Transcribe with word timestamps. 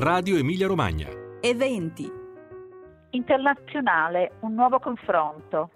Radio 0.00 0.36
Emilia 0.36 0.68
Romagna. 0.68 1.08
Eventi. 1.40 2.08
Internazionale, 3.10 4.34
un 4.42 4.54
nuovo 4.54 4.78
confronto. 4.78 5.70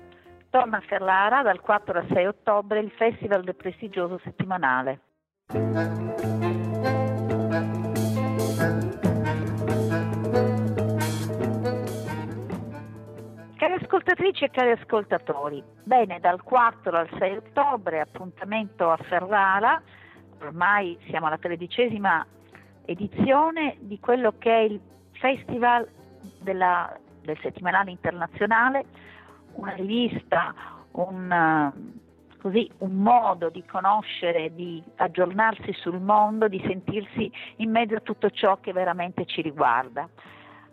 Torna 0.48 0.76
a 0.76 0.80
Ferrara 0.82 1.42
dal 1.42 1.58
4 1.58 1.98
al 1.98 2.06
6 2.06 2.26
ottobre 2.26 2.78
il 2.78 2.92
Festival 2.92 3.42
del 3.42 3.56
prestigioso 3.56 4.20
settimanale. 4.22 5.00
Cari 13.56 13.72
ascoltatrici 13.80 14.44
e 14.44 14.50
cari 14.50 14.70
ascoltatori, 14.70 15.60
bene, 15.82 16.20
dal 16.20 16.44
4 16.44 16.96
al 16.96 17.08
6 17.18 17.36
ottobre 17.38 17.98
appuntamento 17.98 18.88
a 18.88 18.96
Ferrara, 18.98 19.82
ormai 20.38 20.96
siamo 21.08 21.26
alla 21.26 21.38
tredicesima 21.38 22.24
edizione 22.84 23.76
di 23.80 23.98
quello 23.98 24.34
che 24.38 24.50
è 24.50 24.60
il 24.60 24.80
Festival 25.12 25.88
della, 26.40 26.98
del 27.22 27.38
settimanale 27.40 27.90
internazionale, 27.90 28.84
una 29.54 29.72
rivista, 29.72 30.54
un, 30.92 31.72
così, 32.40 32.68
un 32.78 32.96
modo 32.96 33.48
di 33.48 33.64
conoscere, 33.64 34.52
di 34.54 34.82
aggiornarsi 34.96 35.72
sul 35.74 36.00
mondo, 36.00 36.48
di 36.48 36.60
sentirsi 36.66 37.30
in 37.56 37.70
mezzo 37.70 37.94
a 37.94 38.00
tutto 38.00 38.30
ciò 38.30 38.58
che 38.58 38.72
veramente 38.72 39.24
ci 39.26 39.42
riguarda. 39.42 40.08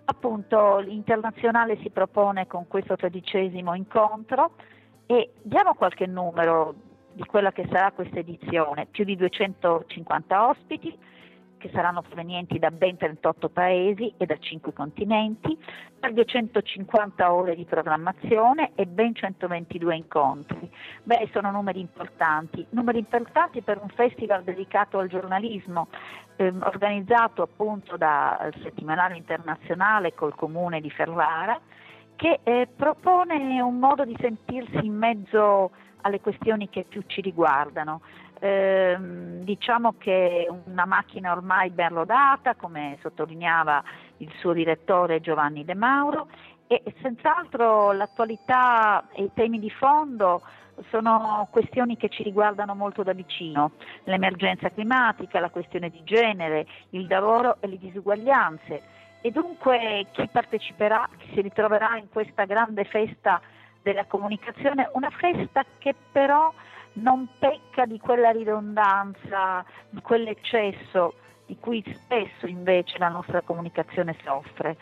Appunto 0.05 0.79
l'internazionale 0.79 1.77
si 1.81 1.91
propone 1.91 2.47
con 2.47 2.67
questo 2.67 2.95
tredicesimo 2.95 3.75
incontro 3.75 4.53
e 5.05 5.33
diamo 5.43 5.75
qualche 5.75 6.07
numero 6.07 6.73
di 7.13 7.23
quella 7.25 7.51
che 7.51 7.67
sarà 7.71 7.91
questa 7.91 8.17
edizione, 8.17 8.87
più 8.87 9.03
di 9.03 9.15
250 9.15 10.47
ospiti, 10.47 10.97
che 11.59 11.69
saranno 11.71 12.01
provenienti 12.01 12.57
da 12.57 12.71
ben 12.71 12.97
38 12.97 13.49
paesi 13.49 14.11
e 14.17 14.25
da 14.25 14.37
5 14.39 14.73
continenti, 14.73 15.55
per 15.99 16.13
250 16.13 17.31
ore 17.31 17.55
di 17.55 17.65
programmazione 17.65 18.71
e 18.73 18.87
ben 18.87 19.13
122 19.13 19.95
incontri. 19.95 20.71
Beh, 21.03 21.29
sono 21.31 21.51
numeri 21.51 21.79
importanti, 21.79 22.65
numeri 22.71 22.97
importanti 22.97 23.61
per 23.61 23.79
un 23.79 23.89
festival 23.89 24.43
dedicato 24.43 24.97
al 24.97 25.09
giornalismo, 25.09 25.89
ehm, 26.37 26.63
organizzato 26.63 27.43
appunto 27.43 27.97
dal 27.97 28.53
settimanale 28.63 29.17
internazionale 29.17 30.15
col 30.15 30.33
comune 30.33 30.81
di 30.81 30.89
Ferrara, 30.89 31.59
che 32.15 32.39
eh, 32.43 32.67
propone 32.73 33.61
un 33.61 33.77
modo 33.77 34.03
di 34.05 34.15
sentirsi 34.19 34.85
in 34.85 34.95
mezzo 34.95 35.71
alle 36.01 36.21
questioni 36.21 36.69
che 36.69 36.85
più 36.87 37.03
ci 37.07 37.21
riguardano. 37.21 38.01
Eh, 38.39 38.97
diciamo 39.41 39.95
che 39.97 40.47
una 40.65 40.85
macchina 40.85 41.33
ormai 41.33 41.69
ben 41.71 41.89
rodata, 41.89 42.55
come 42.55 42.97
sottolineava 43.01 43.83
il 44.17 44.31
suo 44.39 44.53
direttore 44.53 45.19
Giovanni 45.19 45.65
De 45.65 45.75
Mauro, 45.75 46.27
e 46.67 46.81
senz'altro 47.01 47.91
l'attualità 47.91 49.09
e 49.11 49.23
i 49.23 49.31
temi 49.33 49.59
di 49.59 49.71
fondo 49.71 50.41
sono 50.89 51.47
questioni 51.51 51.97
che 51.97 52.09
ci 52.09 52.23
riguardano 52.23 52.75
molto 52.75 53.03
da 53.03 53.11
vicino, 53.11 53.71
l'emergenza 54.03 54.69
climatica, 54.69 55.39
la 55.39 55.49
questione 55.49 55.89
di 55.89 56.01
genere, 56.03 56.65
il 56.91 57.07
lavoro 57.07 57.57
e 57.59 57.67
le 57.67 57.77
disuguaglianze. 57.77 58.81
E 59.21 59.31
dunque 59.31 60.05
chi 60.11 60.29
parteciperà, 60.31 61.09
chi 61.17 61.31
si 61.33 61.41
ritroverà 61.41 61.97
in 61.97 62.07
questa 62.09 62.45
grande 62.45 62.85
festa 62.85 63.41
della 63.81 64.05
comunicazione, 64.05 64.89
una 64.93 65.09
festa 65.09 65.65
che 65.79 65.93
però 66.11 66.53
non 66.93 67.27
pecca 67.39 67.85
di 67.85 67.99
quella 67.99 68.31
ridondanza, 68.31 69.63
di 69.89 70.01
quell'eccesso 70.01 71.13
di 71.49 71.57
cui 71.59 71.83
spesso 71.95 72.45
invece 72.45 72.99
la 72.99 73.09
nostra 73.09 73.41
comunicazione 73.41 74.15
soffre. 74.23 74.77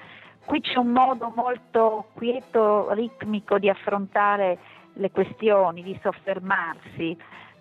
Qui 0.46 0.60
c'è 0.60 0.78
un 0.78 0.92
modo 0.92 1.32
molto 1.34 2.08
quieto, 2.14 2.92
ritmico 2.94 3.58
di 3.58 3.70
affrontare 3.70 4.58
le 4.94 5.10
questioni, 5.12 5.82
di 5.82 5.98
soffermarsi. 6.02 7.18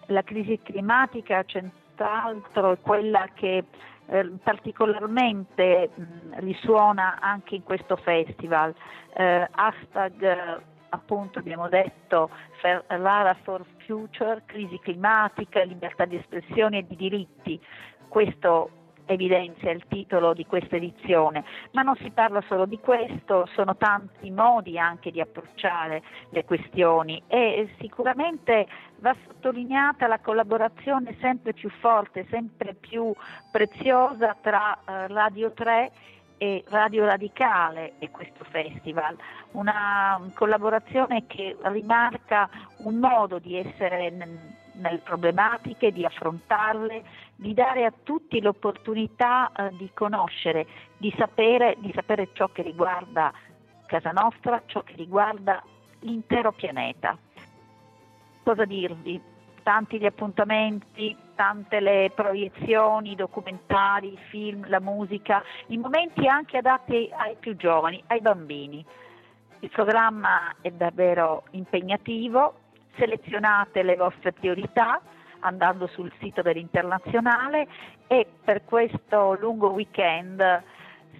La 0.06 0.22
crisi 0.22 0.58
climatica, 0.60 1.44
senz'altro, 1.46 2.72
è 2.72 2.80
quella 2.80 3.28
che 3.32 3.64
eh, 4.06 4.32
particolarmente 4.42 5.90
mh, 5.94 6.04
risuona 6.40 7.18
anche 7.20 7.54
in 7.54 7.62
questo 7.62 7.94
festival. 7.96 8.74
Eh, 9.14 9.48
hashtag 9.52 10.62
appunto 10.90 11.38
abbiamo 11.38 11.68
detto 11.68 12.30
Ferrara 12.60 13.34
for 13.42 13.64
Future, 13.84 14.42
crisi 14.46 14.78
climatica, 14.78 15.62
libertà 15.62 16.04
di 16.04 16.16
espressione 16.16 16.78
e 16.78 16.86
di 16.86 16.96
diritti. 16.96 17.60
Questo 18.08 18.70
evidenzia 19.06 19.70
il 19.70 19.84
titolo 19.88 20.34
di 20.34 20.44
questa 20.46 20.76
edizione, 20.76 21.44
ma 21.72 21.82
non 21.82 21.96
si 21.96 22.10
parla 22.10 22.42
solo 22.48 22.66
di 22.66 22.78
questo, 22.78 23.48
sono 23.54 23.76
tanti 23.76 24.30
modi 24.30 24.78
anche 24.78 25.10
di 25.10 25.20
approcciare 25.20 26.02
le 26.30 26.44
questioni 26.44 27.22
e 27.28 27.72
sicuramente 27.78 28.66
va 28.98 29.14
sottolineata 29.26 30.06
la 30.06 30.18
collaborazione 30.18 31.16
sempre 31.20 31.52
più 31.52 31.70
forte, 31.70 32.26
sempre 32.30 32.74
più 32.74 33.12
preziosa 33.50 34.36
tra 34.40 34.74
eh, 34.74 35.06
Radio 35.08 35.52
3 35.52 35.84
e 35.86 35.90
Radio 36.38 37.06
Radicale 37.06 37.94
e 37.98 38.10
questo 38.10 38.44
festival, 38.44 39.16
una 39.52 40.20
collaborazione 40.34 41.26
che 41.26 41.56
rimarca 41.62 42.48
un 42.78 42.96
modo 42.96 43.38
di 43.38 43.56
essere 43.56 44.10
nelle 44.10 44.98
problematiche, 44.98 45.92
di 45.92 46.04
affrontarle, 46.04 47.02
di 47.36 47.54
dare 47.54 47.84
a 47.84 47.92
tutti 48.02 48.40
l'opportunità 48.40 49.50
eh, 49.52 49.76
di 49.76 49.90
conoscere, 49.94 50.66
di 50.98 51.12
sapere, 51.16 51.76
di 51.78 51.90
sapere 51.94 52.28
ciò 52.32 52.48
che 52.48 52.62
riguarda 52.62 53.32
casa 53.86 54.10
nostra, 54.10 54.62
ciò 54.66 54.82
che 54.82 54.94
riguarda 54.96 55.62
l'intero 56.00 56.52
pianeta. 56.52 57.16
Cosa 58.42 58.64
dirvi? 58.64 59.20
Tanti 59.62 59.98
gli 59.98 60.06
appuntamenti, 60.06 61.16
tante 61.36 61.78
le 61.78 62.10
proiezioni, 62.12 63.12
i 63.12 63.14
documentari, 63.14 64.14
i 64.14 64.18
film, 64.30 64.68
la 64.68 64.80
musica, 64.80 65.42
in 65.68 65.80
momenti 65.80 66.26
anche 66.26 66.56
adatti 66.56 67.08
ai 67.16 67.36
più 67.38 67.54
giovani, 67.54 68.02
ai 68.08 68.20
bambini. 68.20 68.84
Il 69.60 69.70
programma 69.70 70.56
è 70.60 70.70
davvero 70.70 71.44
impegnativo, 71.50 72.54
selezionate 72.96 73.84
le 73.84 73.94
vostre 73.94 74.32
priorità 74.32 75.00
andando 75.40 75.86
sul 75.86 76.10
sito 76.18 76.42
dell'internazionale 76.42 77.68
e 78.06 78.26
per 78.42 78.64
questo 78.64 79.36
lungo 79.38 79.70
weekend 79.70 80.40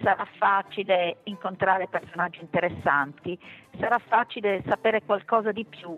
sarà 0.01 0.27
facile 0.37 1.17
incontrare 1.23 1.87
personaggi 1.87 2.41
interessanti, 2.41 3.37
sarà 3.79 3.99
facile 3.99 4.61
sapere 4.67 5.03
qualcosa 5.03 5.51
di 5.51 5.65
più 5.65 5.97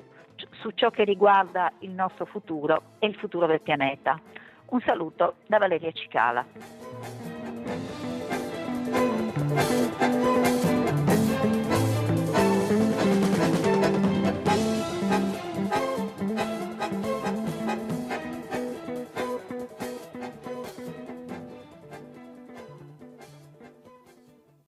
su 0.62 0.72
ciò 0.72 0.90
che 0.90 1.04
riguarda 1.04 1.72
il 1.80 1.92
nostro 1.92 2.26
futuro 2.26 2.96
e 3.00 3.08
il 3.08 3.16
futuro 3.16 3.46
del 3.46 3.62
pianeta. 3.62 4.20
Un 4.68 4.82
saluto 4.82 5.36
da 5.48 5.58
Valeria 5.58 5.92
Cicala. 5.92 7.29